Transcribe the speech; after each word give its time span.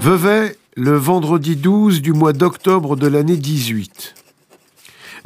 Vevey, 0.00 0.56
le 0.76 0.96
vendredi 0.96 1.56
12 1.56 2.00
du 2.00 2.14
mois 2.14 2.32
d'octobre 2.32 2.96
de 2.96 3.06
l'année 3.06 3.36
18. 3.36 4.14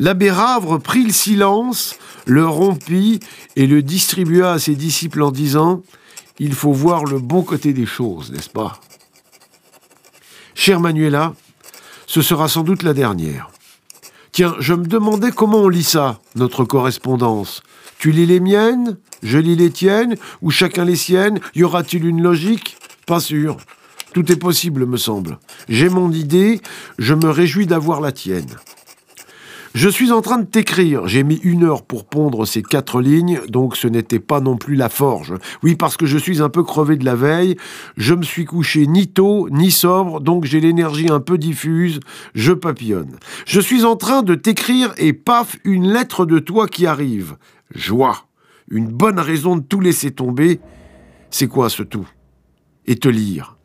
L'abbé 0.00 0.32
Ravre 0.32 0.78
prit 0.78 1.04
le 1.04 1.12
silence, 1.12 1.96
le 2.26 2.44
rompit 2.44 3.20
et 3.54 3.68
le 3.68 3.82
distribua 3.82 4.50
à 4.50 4.58
ses 4.58 4.74
disciples 4.74 5.22
en 5.22 5.30
disant 5.30 5.82
Il 6.40 6.54
faut 6.54 6.72
voir 6.72 7.04
le 7.04 7.20
bon 7.20 7.42
côté 7.42 7.72
des 7.72 7.86
choses, 7.86 8.32
n'est-ce 8.32 8.50
pas? 8.50 8.80
Cher 10.56 10.80
Manuela, 10.80 11.34
ce 12.08 12.20
sera 12.20 12.48
sans 12.48 12.64
doute 12.64 12.82
la 12.82 12.94
dernière. 12.94 13.50
Tiens, 14.32 14.56
je 14.58 14.74
me 14.74 14.86
demandais 14.86 15.30
comment 15.30 15.58
on 15.58 15.68
lit 15.68 15.84
ça, 15.84 16.18
notre 16.34 16.64
correspondance. 16.64 17.62
Tu 17.98 18.10
lis 18.10 18.26
les 18.26 18.40
miennes, 18.40 18.96
je 19.22 19.38
lis 19.38 19.54
les 19.54 19.70
tiennes, 19.70 20.16
ou 20.42 20.50
chacun 20.50 20.84
les 20.84 20.96
siennes 20.96 21.38
Y 21.54 21.62
aura-t-il 21.62 22.04
une 22.04 22.22
logique? 22.22 22.76
Pas 23.06 23.20
sûr. 23.20 23.58
Tout 24.14 24.30
est 24.30 24.36
possible, 24.36 24.86
me 24.86 24.96
semble. 24.96 25.38
J'ai 25.68 25.88
mon 25.88 26.12
idée, 26.12 26.60
je 26.98 27.14
me 27.14 27.30
réjouis 27.30 27.66
d'avoir 27.66 28.00
la 28.00 28.12
tienne. 28.12 28.46
Je 29.74 29.88
suis 29.88 30.12
en 30.12 30.20
train 30.20 30.38
de 30.38 30.46
t'écrire. 30.46 31.08
J'ai 31.08 31.24
mis 31.24 31.40
une 31.42 31.64
heure 31.64 31.82
pour 31.82 32.04
pondre 32.04 32.46
ces 32.46 32.62
quatre 32.62 33.00
lignes, 33.00 33.40
donc 33.48 33.76
ce 33.76 33.88
n'était 33.88 34.20
pas 34.20 34.40
non 34.40 34.56
plus 34.56 34.76
la 34.76 34.88
forge. 34.88 35.34
Oui, 35.64 35.74
parce 35.74 35.96
que 35.96 36.06
je 36.06 36.16
suis 36.16 36.40
un 36.40 36.48
peu 36.48 36.62
crevé 36.62 36.96
de 36.96 37.04
la 37.04 37.16
veille. 37.16 37.56
Je 37.96 38.14
me 38.14 38.22
suis 38.22 38.44
couché 38.44 38.86
ni 38.86 39.08
tôt, 39.08 39.48
ni 39.50 39.72
sobre, 39.72 40.20
donc 40.20 40.44
j'ai 40.44 40.60
l'énergie 40.60 41.10
un 41.10 41.18
peu 41.18 41.36
diffuse. 41.36 41.98
Je 42.36 42.52
papillonne. 42.52 43.16
Je 43.46 43.58
suis 43.58 43.84
en 43.84 43.96
train 43.96 44.22
de 44.22 44.36
t'écrire 44.36 44.94
et 44.96 45.12
paf, 45.12 45.56
une 45.64 45.92
lettre 45.92 46.24
de 46.24 46.38
toi 46.38 46.68
qui 46.68 46.86
arrive. 46.86 47.36
Joie. 47.74 48.28
Une 48.70 48.86
bonne 48.86 49.18
raison 49.18 49.56
de 49.56 49.62
tout 49.62 49.80
laisser 49.80 50.12
tomber. 50.12 50.60
C'est 51.30 51.48
quoi 51.48 51.68
ce 51.68 51.82
tout? 51.82 52.06
Et 52.86 52.94
te 52.94 53.08
lire. 53.08 53.56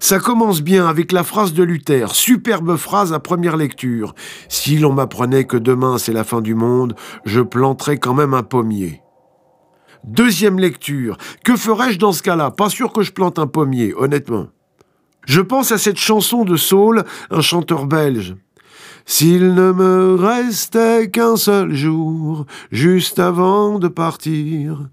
Ça 0.00 0.18
commence 0.18 0.60
bien 0.62 0.86
avec 0.86 1.12
la 1.12 1.22
phrase 1.22 1.52
de 1.52 1.62
Luther, 1.62 2.14
superbe 2.14 2.76
phrase 2.76 3.12
à 3.12 3.20
première 3.20 3.56
lecture. 3.56 4.14
Si 4.48 4.78
l'on 4.78 4.92
m'apprenait 4.92 5.44
que 5.44 5.56
demain 5.56 5.98
c'est 5.98 6.12
la 6.12 6.24
fin 6.24 6.40
du 6.40 6.54
monde, 6.54 6.94
je 7.24 7.40
planterais 7.40 7.98
quand 7.98 8.14
même 8.14 8.34
un 8.34 8.42
pommier. 8.42 9.00
Deuxième 10.04 10.58
lecture. 10.58 11.16
Que 11.44 11.56
ferais-je 11.56 11.98
dans 11.98 12.12
ce 12.12 12.22
cas-là? 12.22 12.50
Pas 12.50 12.68
sûr 12.68 12.92
que 12.92 13.02
je 13.02 13.12
plante 13.12 13.38
un 13.38 13.46
pommier, 13.46 13.94
honnêtement. 13.96 14.48
Je 15.26 15.40
pense 15.40 15.72
à 15.72 15.78
cette 15.78 15.98
chanson 15.98 16.44
de 16.44 16.56
Saul, 16.56 17.04
un 17.30 17.40
chanteur 17.40 17.86
belge. 17.86 18.36
S'il 19.06 19.54
ne 19.54 19.70
me 19.70 20.14
restait 20.14 21.10
qu'un 21.10 21.36
seul 21.36 21.74
jour, 21.74 22.46
juste 22.72 23.18
avant 23.18 23.78
de 23.78 23.88
partir, 23.88 24.88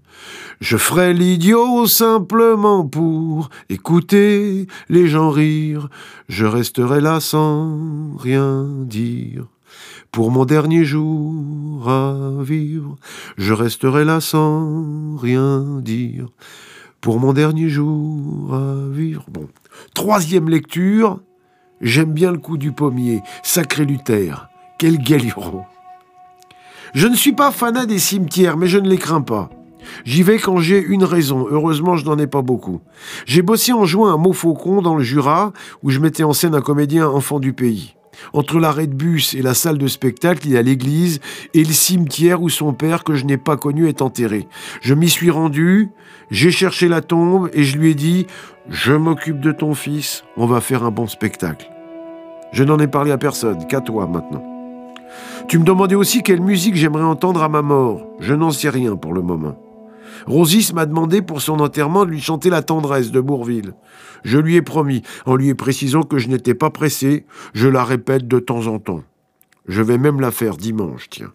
je 0.60 0.76
ferais 0.76 1.14
l'idiot 1.14 1.86
simplement 1.86 2.86
pour 2.86 3.48
écouter 3.70 4.66
les 4.90 5.08
gens 5.08 5.30
rire. 5.30 5.88
Je 6.28 6.44
resterai 6.44 7.00
là 7.00 7.20
sans 7.20 8.16
rien 8.18 8.66
dire. 8.84 9.46
Pour 10.12 10.30
mon 10.30 10.44
dernier 10.44 10.84
jour 10.84 11.88
à 11.88 12.42
vivre, 12.42 12.96
je 13.38 13.54
resterai 13.54 14.04
là 14.04 14.20
sans 14.20 15.16
rien 15.16 15.80
dire. 15.80 16.28
Pour 17.00 17.18
mon 17.18 17.32
dernier 17.32 17.70
jour 17.70 18.54
à 18.54 18.76
vivre. 18.90 19.24
Bon. 19.30 19.48
Troisième 19.94 20.50
lecture. 20.50 21.18
J'aime 21.82 22.12
bien 22.12 22.30
le 22.30 22.38
coup 22.38 22.58
du 22.58 22.70
pommier. 22.70 23.22
Sacré 23.42 23.84
Luther. 23.84 24.48
Quel 24.78 24.98
galuron. 24.98 25.64
Je 26.94 27.08
ne 27.08 27.16
suis 27.16 27.32
pas 27.32 27.50
fanat 27.50 27.86
des 27.86 27.98
cimetières, 27.98 28.56
mais 28.56 28.68
je 28.68 28.78
ne 28.78 28.88
les 28.88 28.98
crains 28.98 29.20
pas. 29.20 29.50
J'y 30.04 30.22
vais 30.22 30.38
quand 30.38 30.58
j'ai 30.58 30.80
une 30.80 31.02
raison. 31.02 31.46
Heureusement, 31.50 31.96
je 31.96 32.04
n'en 32.04 32.18
ai 32.18 32.28
pas 32.28 32.42
beaucoup. 32.42 32.80
J'ai 33.26 33.42
bossé 33.42 33.72
en 33.72 33.84
jouant 33.84 34.08
un 34.08 34.16
mot 34.16 34.32
faucon 34.32 34.80
dans 34.80 34.94
le 34.94 35.02
Jura, 35.02 35.52
où 35.82 35.90
je 35.90 35.98
mettais 35.98 36.22
en 36.22 36.32
scène 36.32 36.54
un 36.54 36.60
comédien 36.60 37.08
enfant 37.08 37.40
du 37.40 37.52
pays. 37.52 37.96
Entre 38.32 38.58
l'arrêt 38.58 38.86
de 38.86 38.94
bus 38.94 39.34
et 39.34 39.42
la 39.42 39.54
salle 39.54 39.78
de 39.78 39.88
spectacle, 39.88 40.46
il 40.46 40.52
y 40.52 40.56
a 40.56 40.62
l'église 40.62 41.20
et 41.54 41.64
le 41.64 41.72
cimetière 41.72 42.42
où 42.42 42.48
son 42.48 42.74
père, 42.74 43.04
que 43.04 43.14
je 43.14 43.24
n'ai 43.24 43.38
pas 43.38 43.56
connu, 43.56 43.88
est 43.88 44.02
enterré. 44.02 44.46
Je 44.80 44.94
m'y 44.94 45.08
suis 45.08 45.30
rendu, 45.30 45.88
j'ai 46.30 46.50
cherché 46.50 46.88
la 46.88 47.00
tombe 47.00 47.50
et 47.52 47.64
je 47.64 47.78
lui 47.78 47.90
ai 47.90 47.94
dit 47.94 48.26
Je 48.68 48.92
m'occupe 48.92 49.40
de 49.40 49.50
ton 49.50 49.74
fils, 49.74 50.24
on 50.36 50.46
va 50.46 50.60
faire 50.60 50.84
un 50.84 50.90
bon 50.90 51.06
spectacle. 51.06 51.70
Je 52.52 52.64
n'en 52.64 52.78
ai 52.78 52.86
parlé 52.86 53.10
à 53.10 53.18
personne, 53.18 53.66
qu'à 53.66 53.80
toi 53.80 54.06
maintenant. 54.06 54.44
Tu 55.48 55.58
me 55.58 55.64
demandais 55.64 55.94
aussi 55.94 56.22
quelle 56.22 56.40
musique 56.40 56.76
j'aimerais 56.76 57.02
entendre 57.02 57.42
à 57.42 57.48
ma 57.48 57.62
mort. 57.62 58.06
Je 58.20 58.34
n'en 58.34 58.50
sais 58.50 58.68
rien 58.68 58.96
pour 58.96 59.12
le 59.12 59.22
moment. 59.22 59.58
Rosis 60.26 60.72
m'a 60.72 60.86
demandé 60.86 61.22
pour 61.22 61.42
son 61.42 61.60
enterrement 61.60 62.04
de 62.04 62.10
lui 62.10 62.20
chanter 62.20 62.50
La 62.50 62.62
tendresse 62.62 63.10
de 63.10 63.20
Bourville. 63.20 63.74
Je 64.22 64.38
lui 64.38 64.56
ai 64.56 64.62
promis, 64.62 65.02
en 65.26 65.34
lui 65.34 65.52
précisant 65.54 66.02
que 66.02 66.18
je 66.18 66.28
n'étais 66.28 66.54
pas 66.54 66.70
pressé, 66.70 67.26
je 67.54 67.68
la 67.68 67.84
répète 67.84 68.28
de 68.28 68.38
temps 68.38 68.66
en 68.66 68.78
temps. 68.78 69.02
Je 69.66 69.82
vais 69.82 69.98
même 69.98 70.20
la 70.20 70.30
faire 70.30 70.56
dimanche, 70.56 71.08
tiens. 71.10 71.32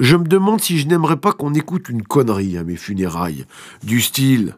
Je 0.00 0.16
me 0.16 0.24
demande 0.24 0.60
si 0.60 0.78
je 0.78 0.86
n'aimerais 0.86 1.16
pas 1.16 1.32
qu'on 1.32 1.54
écoute 1.54 1.88
une 1.88 2.02
connerie 2.02 2.58
à 2.58 2.64
mes 2.64 2.76
funérailles, 2.76 3.46
du 3.82 4.00
style 4.00 4.56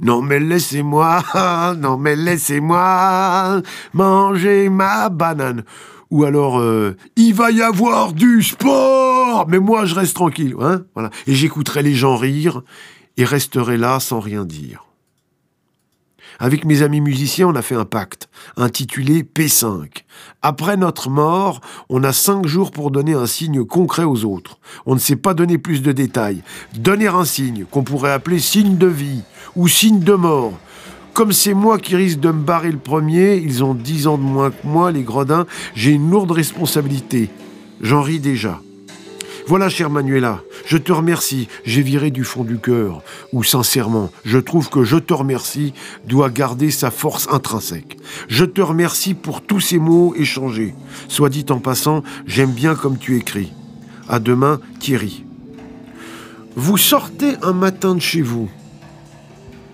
non 0.00 0.22
mais 0.22 0.40
laissez-moi, 0.40 1.22
non 1.78 1.96
mais 1.96 2.16
laissez-moi 2.16 3.62
manger 3.92 4.68
ma 4.68 5.08
banane. 5.08 5.64
Ou 6.10 6.24
alors, 6.24 6.60
euh, 6.60 6.96
il 7.16 7.34
va 7.34 7.50
y 7.50 7.60
avoir 7.60 8.12
du 8.12 8.42
sport, 8.42 9.46
mais 9.48 9.58
moi 9.58 9.84
je 9.84 9.94
reste 9.94 10.14
tranquille, 10.14 10.54
hein, 10.60 10.82
voilà. 10.94 11.10
Et 11.26 11.34
j'écouterai 11.34 11.82
les 11.82 11.94
gens 11.94 12.16
rire 12.16 12.62
et 13.16 13.24
resterai 13.24 13.76
là 13.76 13.98
sans 14.00 14.20
rien 14.20 14.44
dire. 14.44 14.84
Avec 16.38 16.64
mes 16.64 16.82
amis 16.82 17.00
musiciens, 17.00 17.48
on 17.48 17.54
a 17.54 17.62
fait 17.62 17.74
un 17.74 17.84
pacte, 17.84 18.28
intitulé 18.56 19.22
P5. 19.22 19.88
Après 20.42 20.76
notre 20.76 21.10
mort, 21.10 21.60
on 21.88 22.02
a 22.04 22.12
cinq 22.12 22.46
jours 22.46 22.70
pour 22.70 22.90
donner 22.90 23.14
un 23.14 23.26
signe 23.26 23.64
concret 23.64 24.04
aux 24.04 24.24
autres. 24.24 24.58
On 24.86 24.94
ne 24.94 25.00
sait 25.00 25.16
pas 25.16 25.34
donner 25.34 25.58
plus 25.58 25.82
de 25.82 25.92
détails. 25.92 26.42
Donner 26.74 27.08
un 27.08 27.24
signe, 27.24 27.64
qu'on 27.70 27.84
pourrait 27.84 28.12
appeler 28.12 28.38
signe 28.38 28.76
de 28.76 28.86
vie 28.86 29.22
ou 29.56 29.68
signe 29.68 30.00
de 30.00 30.14
mort. 30.14 30.54
Comme 31.12 31.32
c'est 31.32 31.54
moi 31.54 31.78
qui 31.78 31.94
risque 31.94 32.18
de 32.18 32.30
me 32.30 32.42
barrer 32.42 32.72
le 32.72 32.78
premier, 32.78 33.36
ils 33.36 33.62
ont 33.62 33.74
dix 33.74 34.08
ans 34.08 34.18
de 34.18 34.22
moins 34.22 34.50
que 34.50 34.66
moi, 34.66 34.90
les 34.90 35.04
gredins, 35.04 35.46
j'ai 35.76 35.92
une 35.92 36.10
lourde 36.10 36.32
responsabilité. 36.32 37.30
J'en 37.80 38.02
ris 38.02 38.18
déjà. 38.18 38.60
Voilà, 39.46 39.68
chère 39.68 39.90
Manuela, 39.90 40.40
je 40.66 40.78
te 40.78 40.92
remercie, 40.92 41.48
j'ai 41.64 41.82
viré 41.82 42.10
du 42.10 42.24
fond 42.24 42.44
du 42.44 42.58
cœur, 42.58 43.02
ou 43.32 43.42
sincèrement, 43.42 44.10
je 44.24 44.38
trouve 44.38 44.70
que 44.70 44.84
je 44.84 44.96
te 44.96 45.12
remercie 45.12 45.74
doit 46.06 46.30
garder 46.30 46.70
sa 46.70 46.90
force 46.90 47.28
intrinsèque. 47.30 47.98
Je 48.28 48.44
te 48.44 48.60
remercie 48.60 49.14
pour 49.14 49.42
tous 49.42 49.60
ces 49.60 49.78
mots 49.78 50.14
échangés. 50.16 50.74
Soit 51.08 51.30
dit 51.30 51.46
en 51.50 51.58
passant, 51.58 52.02
j'aime 52.26 52.52
bien 52.52 52.74
comme 52.74 52.98
tu 52.98 53.16
écris. 53.16 53.52
À 54.08 54.18
demain, 54.18 54.60
Thierry. 54.80 55.24
Vous 56.56 56.76
sortez 56.76 57.34
un 57.42 57.52
matin 57.52 57.94
de 57.94 58.00
chez 58.00 58.22
vous. 58.22 58.48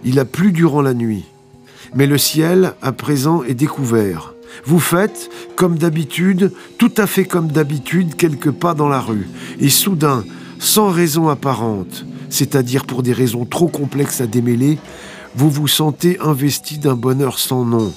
Il 0.04 0.18
a 0.18 0.24
plu 0.24 0.52
durant 0.52 0.82
la 0.82 0.94
nuit, 0.94 1.24
mais 1.94 2.06
le 2.06 2.16
ciel, 2.16 2.74
à 2.80 2.92
présent, 2.92 3.42
est 3.42 3.54
découvert. 3.54 4.34
Vous 4.64 4.80
faites, 4.80 5.30
comme 5.56 5.78
d'habitude, 5.78 6.52
tout 6.78 6.92
à 6.96 7.06
fait 7.06 7.24
comme 7.24 7.48
d'habitude, 7.48 8.16
quelques 8.16 8.50
pas 8.50 8.74
dans 8.74 8.88
la 8.88 9.00
rue, 9.00 9.28
et 9.60 9.68
soudain, 9.68 10.24
sans 10.60 10.90
raison 10.90 11.28
apparente, 11.28 12.04
c'est-à-dire 12.28 12.84
pour 12.84 13.02
des 13.02 13.14
raisons 13.14 13.46
trop 13.46 13.66
complexes 13.66 14.20
à 14.20 14.26
démêler, 14.26 14.78
vous 15.34 15.50
vous 15.50 15.66
sentez 15.66 16.18
investi 16.20 16.78
d'un 16.78 16.96
bonheur 16.96 17.38
sans 17.38 17.64
nom, 17.64 17.92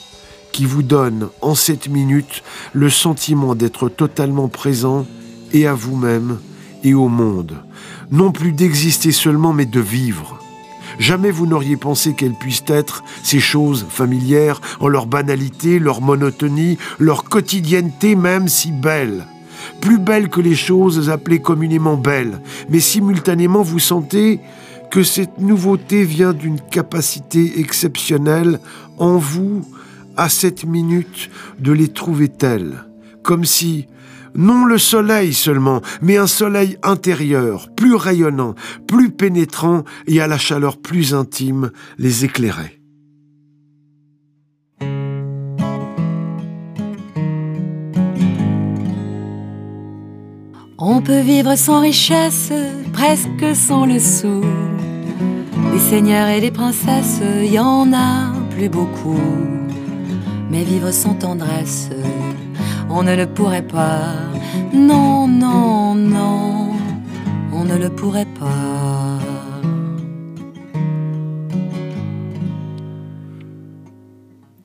qui 0.53 0.65
vous 0.65 0.81
donne, 0.81 1.27
en 1.41 1.55
cette 1.55 1.89
minute, 1.89 2.41
le 2.71 2.89
sentiment 2.89 3.53
d'être 3.53 3.89
totalement 3.89 4.47
présent 4.47 5.05
et 5.51 5.67
à 5.67 5.73
vous-même 5.73 6.39
et 6.85 6.93
au 6.93 7.09
monde, 7.09 7.61
non 8.11 8.31
plus 8.31 8.53
d'exister 8.53 9.11
seulement, 9.11 9.51
mais 9.51 9.65
de 9.65 9.81
vivre. 9.81 10.39
Jamais 10.99 11.31
vous 11.31 11.47
n'auriez 11.47 11.75
pensé 11.75 12.13
qu'elles 12.13 12.37
puissent 12.37 12.63
être, 12.67 13.03
ces 13.23 13.41
choses 13.41 13.85
familières, 13.89 14.61
en 14.79 14.87
leur 14.87 15.05
banalité, 15.05 15.79
leur 15.79 15.99
monotonie, 16.01 16.77
leur 16.97 17.25
quotidienneté 17.25 18.15
même 18.15 18.47
si 18.47 18.71
belles. 18.71 19.25
Plus 19.81 19.97
belles 19.97 20.29
que 20.29 20.41
les 20.41 20.55
choses 20.55 21.09
appelées 21.09 21.41
communément 21.41 21.97
belles, 21.97 22.41
mais 22.69 22.79
simultanément 22.79 23.61
vous 23.61 23.79
sentez 23.79 24.39
que 24.91 25.03
cette 25.03 25.39
nouveauté 25.39 26.03
vient 26.03 26.33
d'une 26.33 26.61
capacité 26.61 27.59
exceptionnelle 27.59 28.59
en 28.97 29.17
vous, 29.17 29.65
à 30.17 30.29
cette 30.29 30.65
minute, 30.65 31.31
de 31.59 31.71
les 31.71 31.87
trouver 31.87 32.29
telles, 32.29 32.83
comme 33.23 33.45
si, 33.45 33.87
non 34.35 34.65
le 34.65 34.77
soleil 34.77 35.33
seulement, 35.33 35.81
mais 36.01 36.17
un 36.17 36.27
soleil 36.27 36.77
intérieur, 36.83 37.69
plus 37.75 37.95
rayonnant, 37.95 38.55
plus 38.87 39.09
pénétrant 39.09 39.83
et 40.07 40.21
à 40.21 40.27
la 40.27 40.37
chaleur 40.37 40.77
plus 40.77 41.13
intime, 41.13 41.71
les 41.97 42.25
éclairait. 42.25 42.82
On 50.85 51.01
peut 51.01 51.21
vivre 51.21 51.55
sans 51.55 51.79
richesse, 51.79 52.51
presque 52.91 53.55
sans 53.55 53.85
le 53.85 53.99
sou. 53.99 54.41
Les 55.71 55.79
seigneurs 55.79 56.27
et 56.27 56.41
les 56.41 56.51
princesses, 56.51 57.21
y 57.41 57.57
en 57.57 57.93
a 57.93 58.33
plus 58.49 58.67
beaucoup. 58.67 59.15
mais 60.51 60.65
vivre 60.65 60.91
sans 60.91 61.13
tendresse, 61.13 61.89
on 62.89 63.01
ne 63.01 63.15
le 63.15 63.27
pourrait 63.27 63.65
pas. 63.65 64.11
Non, 64.73 65.25
non, 65.25 65.95
non, 65.95 66.73
on 67.53 67.63
ne 67.63 67.77
le 67.77 67.89
pourrait 67.89 68.27
pas. 68.37 69.19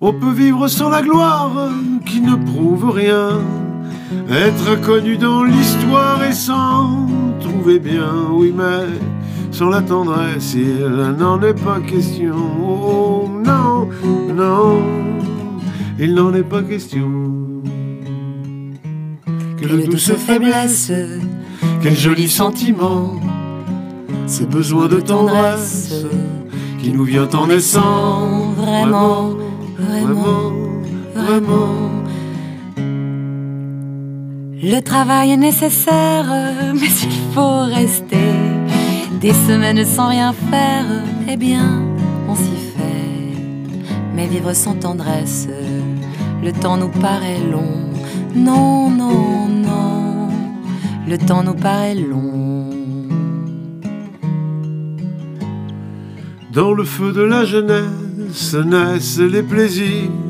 On 0.01 0.13
peut 0.13 0.33
vivre 0.33 0.67
sans 0.67 0.89
la 0.89 1.01
gloire 1.01 1.71
qui 2.05 2.21
ne 2.21 2.35
prouve 2.35 2.91
rien, 2.91 3.41
être 4.31 4.81
connu 4.83 5.17
dans 5.17 5.45
l'histoire 5.45 6.23
et 6.25 6.33
sans 6.33 7.07
trouver 7.41 7.79
bien, 7.79 8.29
oui, 8.33 8.53
mais 8.57 8.87
sans 9.51 9.71
la 9.71 9.83
tendresse, 9.83 10.55
il 10.55 11.17
n'en 11.19 11.41
est 11.43 11.55
pas 11.55 11.81
question. 11.81 12.37
Oh 12.63 13.29
non, 13.45 13.89
non, 14.35 14.83
il 15.99 16.15
n'en 16.15 16.33
est 16.35 16.43
pas 16.43 16.63
question. 16.63 17.11
Quelle 19.61 19.89
douce 19.89 20.13
faiblesse, 20.13 20.93
quel 21.83 21.97
joli 21.97 22.29
sentiment, 22.29 23.21
ce 24.27 24.45
besoin 24.45 24.87
de 24.87 25.01
tendresse 25.01 26.07
qui 26.81 26.93
nous 26.93 27.05
vient 27.05 27.29
en 27.35 27.49
naissant, 27.49 28.53
vraiment, 28.57 29.35
vraiment, 29.77 30.53
vraiment. 31.15 31.88
Le 34.61 34.81
travail 34.81 35.31
est 35.31 35.37
nécessaire, 35.37 36.27
mais 36.75 36.89
il 36.89 37.33
faut 37.33 37.61
rester 37.63 38.17
des 39.21 39.33
semaines 39.33 39.85
sans 39.85 40.09
rien 40.09 40.33
faire. 40.33 40.85
Eh 41.29 41.37
bien, 41.37 41.81
on 42.29 42.35
s'y 42.35 42.57
fait. 42.77 43.39
Mais 44.17 44.27
vivre 44.27 44.53
sans 44.55 44.75
tendresse, 44.75 45.47
le 46.43 46.53
temps 46.53 46.77
nous 46.77 46.89
paraît 46.89 47.39
long. 47.39 47.89
Non, 48.35 48.91
non, 48.91 49.47
non, 49.49 50.29
le 51.09 51.17
temps 51.19 51.45
nous 51.45 51.55
paraît 51.55 51.95
long. 51.95 52.71
Dans 56.53 56.73
le 56.73 56.83
feu 56.83 57.13
de 57.13 57.23
la 57.23 57.45
jeunesse 57.45 58.55
naissent 58.55 59.21
les 59.21 59.45
plaisirs. 59.45 60.28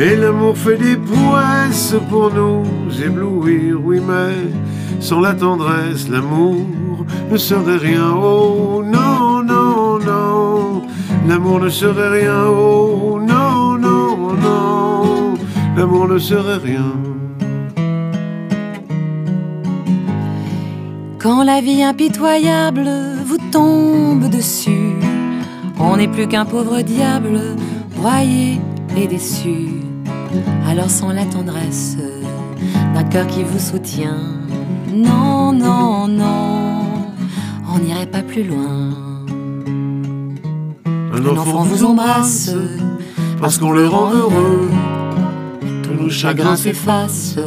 Et 0.00 0.14
l'amour 0.14 0.56
fait 0.56 0.76
des 0.76 0.96
prouesses 0.96 1.96
pour 2.08 2.32
nous 2.32 2.62
éblouir, 3.02 3.80
oui, 3.82 4.00
mais 4.00 4.52
sans 5.00 5.18
la 5.18 5.34
tendresse, 5.34 6.08
l'amour 6.08 7.04
ne 7.28 7.36
serait 7.36 7.78
rien. 7.78 8.14
Oh 8.14 8.80
non, 8.84 9.42
non, 9.42 9.98
non, 9.98 10.82
l'amour 11.26 11.58
ne 11.58 11.68
serait 11.68 12.20
rien. 12.20 12.44
Oh 12.46 13.18
non, 13.20 13.76
non, 13.76 14.34
non, 14.34 15.34
l'amour 15.76 16.06
ne 16.06 16.18
serait 16.18 16.58
rien. 16.58 16.92
Quand 21.18 21.42
la 21.42 21.60
vie 21.60 21.82
impitoyable 21.82 22.88
vous 23.26 23.38
tombe 23.50 24.30
dessus, 24.30 24.94
on 25.80 25.96
n'est 25.96 26.06
plus 26.06 26.28
qu'un 26.28 26.44
pauvre 26.44 26.82
diable, 26.82 27.40
broyé 27.96 28.60
et 28.96 29.08
déçu. 29.08 29.87
Alors 30.66 30.90
sans 30.90 31.12
la 31.12 31.24
tendresse 31.24 31.96
d'un 32.94 33.04
cœur 33.04 33.26
qui 33.26 33.42
vous 33.42 33.58
soutient, 33.58 34.18
non, 34.92 35.52
non, 35.52 36.08
non, 36.08 36.82
on 37.72 37.78
n'irait 37.78 38.06
pas 38.06 38.22
plus 38.22 38.44
loin. 38.44 38.90
Un 41.12 41.26
enfant 41.26 41.62
vous 41.62 41.84
embrasse 41.84 42.54
parce 43.40 43.58
qu'on 43.58 43.72
le 43.72 43.88
rend 43.88 44.12
heureux. 44.12 44.68
Tous 45.82 46.02
nos 46.02 46.10
chagrins 46.10 46.56
s'effacent. 46.56 47.38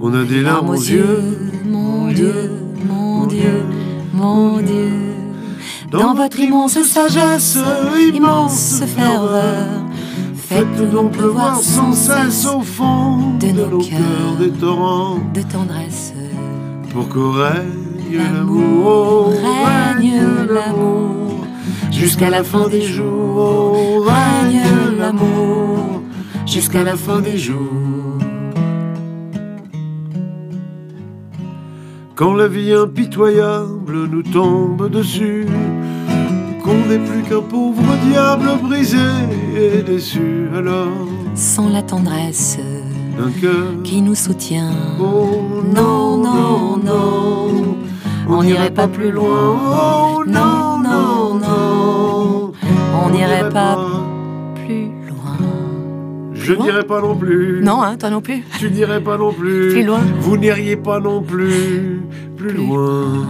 On 0.00 0.14
a 0.14 0.24
des 0.24 0.42
larmes 0.42 0.70
aux 0.70 0.74
yeux, 0.74 1.22
mon 1.64 2.08
Dieu, 2.08 2.50
mon 2.88 3.26
Dieu, 3.26 3.64
mon 4.14 4.58
Dieu. 4.58 4.90
Dans 5.90 6.14
votre 6.14 6.38
immense 6.38 6.80
sagesse, 6.82 7.58
immense 8.14 8.82
ferveur, 8.86 9.66
Faites 10.50 10.90
donc 10.90 11.12
pleuvoir 11.12 11.60
sans 11.60 11.92
cesse 11.92 12.44
au 12.44 12.60
fond 12.60 13.38
de 13.38 13.52
nos 13.52 13.78
cœurs 13.78 14.34
des 14.40 14.50
torrents. 14.50 15.18
de 15.32 15.42
tendresse. 15.42 16.12
pour 16.92 17.08
qu'au 17.08 17.30
règne 17.30 18.18
l'amour, 18.18 19.32
règne 19.64 20.20
l'amour, 20.52 21.46
jusqu'à 21.92 22.30
la 22.30 22.42
fin 22.42 22.66
des 22.66 22.82
jours, 22.82 24.04
règne 24.04 24.98
l'amour, 24.98 26.02
jusqu'à 26.46 26.82
la 26.82 26.96
fin 26.96 27.20
des 27.20 27.38
jours. 27.38 28.18
Quand 32.16 32.34
la 32.34 32.48
vie 32.48 32.72
impitoyable 32.72 34.08
nous 34.10 34.24
tombe 34.24 34.90
dessus, 34.90 35.46
qu'on 36.70 36.86
n'est 36.88 36.98
plus 36.98 37.22
qu'un 37.22 37.40
pauvre 37.42 37.82
diable 38.08 38.48
brisé 38.62 38.96
et 39.56 39.82
déçu, 39.82 40.46
alors 40.56 40.88
sans 41.34 41.68
la 41.68 41.82
tendresse 41.82 42.58
un 43.18 43.30
cœur. 43.40 43.66
qui 43.82 44.02
nous 44.02 44.14
soutient. 44.14 44.70
Oh 45.00 45.62
Non, 45.74 46.16
non, 46.16 46.76
non, 46.76 47.76
on 48.28 48.42
n'irait 48.44 48.70
pas 48.70 48.86
plus 48.88 49.10
loin. 49.10 49.58
Oh 49.58 50.22
non, 50.26 50.78
non, 50.78 51.34
non, 51.34 52.52
on 53.04 53.10
n'irait 53.10 53.48
pas 53.48 53.76
plus 54.54 54.90
loin. 55.08 55.36
Je 56.34 56.52
n'irai 56.54 56.84
pas 56.84 57.00
non 57.00 57.16
plus. 57.16 57.60
Non, 57.62 57.82
hein, 57.82 57.96
toi 57.98 58.10
non 58.10 58.20
plus. 58.20 58.44
Tu 58.58 58.70
n'irais 58.70 59.00
pas 59.02 59.18
non 59.18 59.32
plus. 59.32 59.70
Plus 59.72 59.84
loin. 59.84 60.00
Vous 60.20 60.36
n'iriez 60.36 60.76
pas 60.76 61.00
non. 61.00 61.20
Plus 61.22 62.02
Plus 62.36 62.52
loin. 62.52 63.28